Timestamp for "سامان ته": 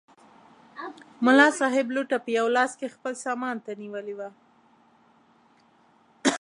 3.25-3.71